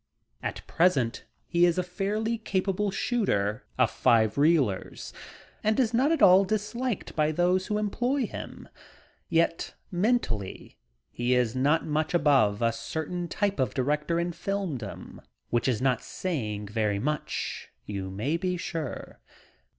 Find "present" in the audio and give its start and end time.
0.65-1.25